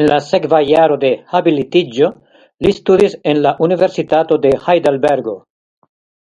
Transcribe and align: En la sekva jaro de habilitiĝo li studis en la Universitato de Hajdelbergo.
En 0.00 0.06
la 0.10 0.16
sekva 0.28 0.60
jaro 0.68 0.96
de 1.02 1.10
habilitiĝo 1.32 2.10
li 2.68 2.74
studis 2.78 3.18
en 3.34 3.42
la 3.48 3.54
Universitato 3.68 4.40
de 4.46 4.54
Hajdelbergo. 4.68 5.38